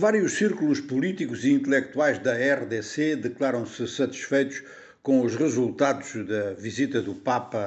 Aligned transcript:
Vários 0.00 0.34
círculos 0.34 0.80
políticos 0.80 1.44
e 1.44 1.50
intelectuais 1.50 2.20
da 2.20 2.32
RDC 2.32 3.16
declaram-se 3.16 3.84
satisfeitos 3.88 4.62
com 5.02 5.22
os 5.22 5.34
resultados 5.34 6.24
da 6.24 6.52
visita 6.52 7.02
do 7.02 7.16
Papa 7.16 7.58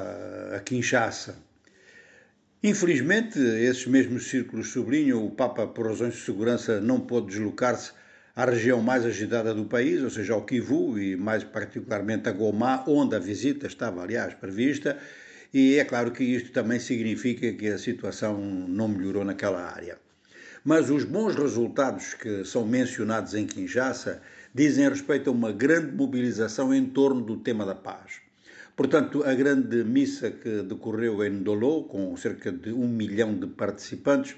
a 0.56 0.60
Kinshasa. 0.62 1.36
Infelizmente, 2.64 3.38
esses 3.38 3.86
mesmos 3.86 4.30
círculos 4.30 4.72
sublinham 4.72 5.26
o 5.26 5.32
Papa, 5.32 5.68
por 5.68 5.88
razões 5.88 6.14
de 6.14 6.22
segurança, 6.22 6.80
não 6.80 7.02
pôde 7.02 7.28
deslocar-se 7.32 7.92
à 8.34 8.46
região 8.46 8.82
mais 8.82 9.06
agitada 9.06 9.54
do 9.54 9.66
país, 9.66 10.02
ou 10.02 10.10
seja, 10.10 10.32
ao 10.32 10.46
Kivu 10.46 10.98
e 10.98 11.18
mais 11.18 11.44
particularmente 11.44 12.30
a 12.30 12.32
Goma, 12.32 12.82
onde 12.88 13.14
a 13.14 13.20
visita 13.20 13.68
estava, 13.68 14.02
aliás, 14.02 14.34
prevista, 14.36 14.98
e 15.54 15.78
é 15.78 15.84
claro 15.84 16.12
que 16.12 16.24
isto 16.24 16.54
também 16.54 16.80
significa 16.80 17.52
que 17.52 17.68
a 17.68 17.78
situação 17.78 18.40
não 18.40 18.88
melhorou 18.88 19.26
naquela 19.26 19.70
área. 19.70 19.98
Mas 20.64 20.92
os 20.92 21.04
bons 21.04 21.34
resultados 21.36 22.14
que 22.14 22.46
são 22.46 22.64
mencionados 22.64 23.34
em 23.34 23.48
Kinshasa 23.48 24.22
dizem 24.54 24.88
respeito 24.88 25.32
a 25.32 25.34
uma 25.34 25.52
grande 25.52 25.92
mobilização 25.92 26.72
em 26.72 26.86
torno 26.86 27.20
do 27.20 27.38
tema 27.38 27.66
da 27.66 27.74
paz. 27.74 28.22
Portanto, 28.76 29.24
a 29.24 29.34
grande 29.34 29.84
missa 29.84 30.30
que 30.30 30.62
decorreu 30.62 31.24
em 31.26 31.32
Ndolo, 31.32 31.86
com 31.86 32.16
cerca 32.16 32.52
de 32.52 32.72
um 32.72 32.88
milhão 32.88 33.34
de 33.34 33.48
participantes, 33.48 34.36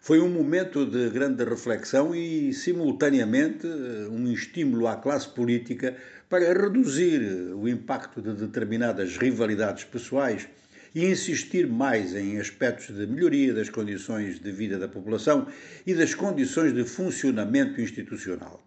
foi 0.00 0.20
um 0.20 0.30
momento 0.30 0.86
de 0.86 1.10
grande 1.10 1.44
reflexão 1.44 2.14
e, 2.14 2.50
simultaneamente, 2.54 3.66
um 3.66 4.32
estímulo 4.32 4.86
à 4.86 4.96
classe 4.96 5.28
política 5.28 5.94
para 6.30 6.50
reduzir 6.50 7.20
o 7.54 7.68
impacto 7.68 8.22
de 8.22 8.32
determinadas 8.32 9.18
rivalidades 9.18 9.84
pessoais 9.84 10.48
e 10.94 11.06
insistir 11.06 11.66
mais 11.66 12.14
em 12.14 12.38
aspectos 12.38 12.94
de 12.94 13.06
melhoria 13.06 13.54
das 13.54 13.68
condições 13.68 14.38
de 14.38 14.50
vida 14.50 14.78
da 14.78 14.88
população 14.88 15.46
e 15.86 15.94
das 15.94 16.14
condições 16.14 16.72
de 16.72 16.84
funcionamento 16.84 17.80
institucional. 17.80 18.62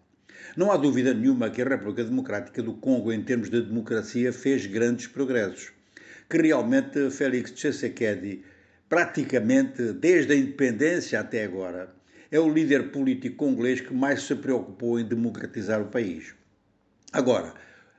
Não 0.56 0.70
há 0.70 0.76
dúvida 0.76 1.14
nenhuma 1.14 1.50
que 1.50 1.62
a 1.62 1.68
República 1.68 2.04
Democrática 2.04 2.62
do 2.62 2.74
Congo, 2.74 3.12
em 3.12 3.22
termos 3.22 3.48
de 3.48 3.62
democracia, 3.62 4.32
fez 4.32 4.66
grandes 4.66 5.06
progressos. 5.06 5.72
Que 6.28 6.38
realmente 6.38 7.10
Félix 7.10 7.52
Tshisekedi, 7.52 8.42
praticamente 8.88 9.92
desde 9.92 10.32
a 10.32 10.36
independência 10.36 11.20
até 11.20 11.44
agora, 11.44 11.94
é 12.30 12.38
o 12.38 12.52
líder 12.52 12.90
político 12.90 13.36
congolês 13.36 13.80
que 13.80 13.92
mais 13.92 14.22
se 14.22 14.34
preocupou 14.34 14.98
em 14.98 15.04
democratizar 15.04 15.80
o 15.80 15.88
país. 15.88 16.34
Agora, 17.12 17.54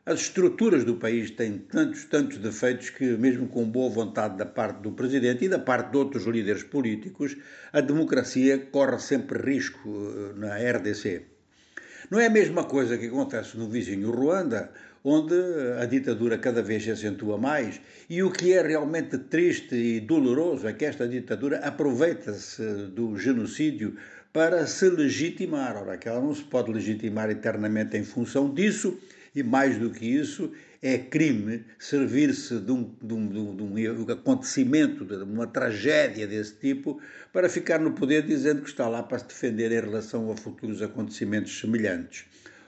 as 0.06 0.20
estruturas 0.22 0.84
do 0.84 0.96
país 0.96 1.32
têm 1.32 1.58
tantos, 1.58 2.04
tantos 2.06 2.38
defeitos 2.38 2.90
que, 2.90 3.06
mesmo 3.18 3.48
com 3.48 3.64
boa 3.64 3.90
vontade 3.90 4.38
da 4.38 4.46
parte 4.46 4.82
do 4.82 4.92
presidente 4.92 5.46
e 5.46 5.50
da 5.50 5.60
parte 5.60 5.92
de 5.92 5.98
outros 5.98 6.26
líderes 6.26 6.64
políticos, 6.64 7.38
a 7.72 7.80
democracia 7.80 8.58
corre 8.70 9.00
sempre 9.00 9.40
risco 9.40 9.90
eh, 9.90 10.34
na 10.36 10.58
RDC. 10.58 11.22
Não 12.12 12.20
é 12.20 12.26
a 12.26 12.30
mesma 12.30 12.66
coisa 12.66 12.98
que 12.98 13.08
acontece 13.08 13.58
no 13.58 13.70
vizinho 13.70 14.12
Ruanda, 14.12 14.72
onde 15.06 15.36
a 15.80 15.86
ditadura 15.86 16.38
cada 16.38 16.62
vez 16.62 16.84
se 16.84 16.92
acentua 16.92 17.38
mais, 17.38 17.80
e 18.10 18.22
o 18.22 18.30
que 18.30 18.54
é 18.54 18.62
realmente 18.62 19.18
triste 19.18 19.76
e 19.76 20.02
doloroso 20.02 20.68
é 20.68 20.74
que 20.74 20.84
esta 20.84 21.08
ditadura 21.08 21.60
aproveita-se 21.60 22.88
do 22.88 23.18
genocídio 23.18 23.96
para 24.34 24.68
se 24.68 24.90
legitimar. 24.90 25.78
Ora, 25.78 25.98
que 25.98 26.10
ela 26.10 26.20
não 26.20 26.36
se 26.36 26.44
pode 26.44 26.72
legitimar 26.74 27.30
eternamente 27.30 27.96
em 27.96 28.04
função 28.04 28.54
disso 28.54 28.98
e 29.36 29.42
mais 29.42 29.78
do 29.78 29.90
que 29.90 30.06
isso, 30.06 30.52
é 30.82 30.98
crime 30.98 31.64
servir-se 31.80 32.60
de, 32.60 32.72
um, 32.72 32.96
de, 33.02 33.14
um, 33.14 33.56
de 33.56 33.90
um, 33.90 34.12
acontecimento, 34.12 35.06
de 35.06 35.16
uma 35.24 35.48
tragédia 35.48 36.28
desse 36.28 36.56
tipo, 36.56 37.00
para 37.32 37.48
ficar 37.48 37.80
no 37.80 37.94
poder 37.94 38.24
dizendo 38.24 38.62
que 38.62 38.70
está 38.70 38.88
lá 38.88 39.02
para 39.02 39.20
se 39.20 39.28
defender 39.28 39.72
em 39.72 39.80
relação 39.80 40.32
a 40.32 40.36
futuros 40.36 40.82
acontecimentos 40.82 41.58
semelhantes. 41.58 42.26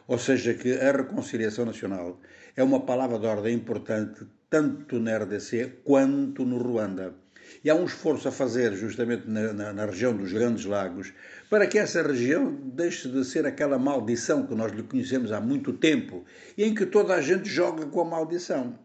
Ou 0.08 0.18
seja, 0.18 0.54
que 0.54 0.74
a 0.74 0.92
reconciliação 0.92 1.66
nacional 1.66 2.22
é 2.56 2.64
uma 2.64 2.86
palavra 2.86 3.20
de 3.20 3.26
ordem 3.26 3.56
importante 3.56 4.26
tanto 4.50 5.00
na 5.00 5.18
RDC 5.18 5.82
quanto 5.84 6.46
no 6.46 6.58
Ruanda. 6.58 7.25
E 7.64 7.70
há 7.70 7.76
um 7.76 7.86
esforço 7.86 8.28
a 8.28 8.32
fazer 8.32 8.74
justamente 8.74 9.28
na, 9.28 9.54
na, 9.54 9.74
na, 9.74 9.86
região 9.86 10.16
dos 10.16 10.32
Grandes 10.32 10.66
Lagos 10.66 11.14
para 11.50 11.68
que 11.68 11.78
essa 11.78 12.02
região 12.02 12.52
deixe 12.52 13.10
de 13.10 13.24
ser 13.26 13.46
aquela 13.46 13.78
maldição 13.78 14.46
que 14.46 14.56
nós 14.56 14.72
lhe 14.72 14.84
conhecemos 14.84 15.32
há 15.32 15.40
muito 15.40 15.74
tempo 15.74 16.24
e 16.58 16.64
em 16.64 16.74
que 16.74 16.86
toda 16.86 17.14
a 17.14 17.22
gente 17.22 17.50
joga 17.50 17.86
com 17.86 18.02
a 18.02 18.06
maldição. 18.06 18.78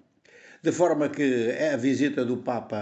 De 0.62 0.72
forma 0.72 1.08
que 1.08 1.52
a 1.72 1.76
visita 1.76 2.22
do 2.24 2.38
Papa 2.38 2.76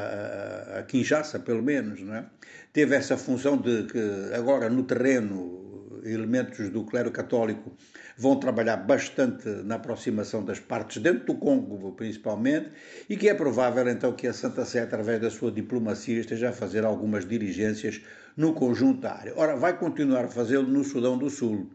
a, 0.78 0.82
Kinshasa, 0.82 1.38
pelo 1.38 1.62
menos, 1.62 2.00
é? 2.00 2.24
teve 2.72 2.96
essa 2.96 3.16
função 3.16 3.56
de 3.56 3.84
que 3.84 4.34
agora 4.34 4.68
no 4.68 4.82
terreno 4.82 5.57
elementos 6.04 6.70
do 6.70 6.84
clero 6.84 7.10
católico 7.10 7.72
vão 8.16 8.38
trabalhar 8.38 8.76
bastante 8.76 9.48
na 9.64 9.76
aproximação 9.76 10.44
das 10.44 10.58
partes 10.58 11.02
dentro 11.02 11.26
do 11.26 11.34
Congo, 11.34 11.92
principalmente, 11.92 12.70
e 13.08 13.16
que 13.16 13.28
é 13.28 13.34
provável 13.34 13.88
então 13.88 14.12
que 14.12 14.26
a 14.26 14.32
Santa 14.32 14.64
Sé, 14.64 14.80
através 14.80 15.20
da 15.20 15.30
sua 15.30 15.52
diplomacia, 15.52 16.20
esteja 16.20 16.50
a 16.50 16.52
fazer 16.52 16.84
algumas 16.84 17.26
diligências 17.26 18.00
no 18.36 18.52
conjunto 18.52 19.02
da 19.02 19.14
área. 19.14 19.32
Ora, 19.36 19.56
vai 19.56 19.78
continuar 19.78 20.24
a 20.24 20.28
fazê-lo 20.28 20.66
no 20.66 20.84
Sudão 20.84 21.16
do 21.16 21.30
Sul, 21.30 21.70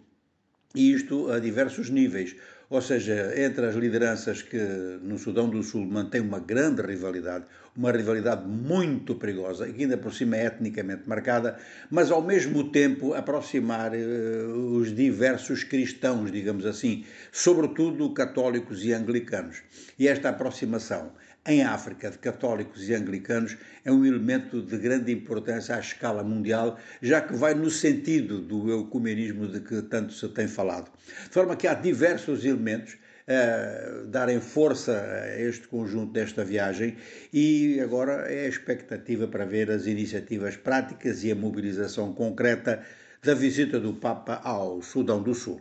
e 0.76 0.92
isto 0.92 1.32
a 1.32 1.40
diversos 1.40 1.90
níveis 1.90 2.36
ou 2.74 2.82
seja, 2.82 3.32
entre 3.38 3.68
as 3.68 3.76
lideranças 3.76 4.42
que 4.42 4.58
no 5.04 5.20
Sudão 5.20 5.48
do 5.48 5.62
Sul 5.62 5.86
mantém 5.86 6.20
uma 6.20 6.40
grande 6.40 6.82
rivalidade, 6.82 7.46
uma 7.78 7.92
rivalidade 7.92 8.48
muito 8.48 9.14
perigosa 9.14 9.70
e 9.70 9.74
que 9.74 9.84
ainda 9.84 9.96
por 9.96 10.12
cima 10.12 10.38
é 10.38 10.48
etnicamente 10.48 11.08
marcada, 11.08 11.60
mas 11.92 12.10
ao 12.10 12.24
mesmo 12.24 12.72
tempo 12.72 13.14
aproximar 13.14 13.92
uh, 13.94 14.76
os 14.76 14.92
diversos 14.92 15.64
cristãos, 15.64 16.32
digamos 16.32 16.66
assim, 16.66 17.06
sobretudo 17.32 18.12
católicos 18.12 18.84
e 18.84 18.92
anglicanos. 18.92 19.62
E 20.00 20.08
esta 20.08 20.30
aproximação 20.30 21.12
em 21.46 21.62
África 21.62 22.10
de 22.10 22.18
católicos 22.18 22.88
e 22.88 22.96
anglicanos 22.96 23.58
é 23.84 23.92
um 23.92 24.06
elemento 24.06 24.62
de 24.62 24.78
grande 24.78 25.12
importância 25.12 25.76
à 25.76 25.80
escala 25.80 26.24
mundial, 26.24 26.80
já 27.02 27.20
que 27.20 27.36
vai 27.36 27.54
no 27.54 27.70
sentido 27.70 28.40
do 28.40 28.82
ecumenismo 28.82 29.48
de 29.48 29.60
que 29.60 29.82
tanto 29.82 30.14
se 30.14 30.28
tem 30.30 30.48
falado. 30.48 30.90
De 31.26 31.34
forma 31.34 31.56
que 31.58 31.68
há 31.68 31.74
diversos 31.74 32.46
elementos 32.64 32.98
a 33.28 34.06
darem 34.08 34.40
força 34.40 35.02
a 35.02 35.40
este 35.40 35.68
conjunto 35.68 36.12
desta 36.12 36.44
viagem 36.44 36.98
e 37.32 37.80
agora 37.80 38.30
é 38.30 38.46
a 38.46 38.50
expectativa 38.50 39.28
para 39.28 39.46
ver 39.46 39.72
as 39.72 39.86
iniciativas 39.86 40.58
práticas 40.58 41.24
e 41.24 41.32
a 41.32 41.36
mobilização 41.36 42.14
concreta 42.14 42.82
da 43.22 43.34
visita 43.34 43.80
do 43.80 43.94
Papa 43.94 44.42
ao 44.44 44.82
Sudão 44.82 45.24
do 45.24 45.34
Sul. 45.34 45.52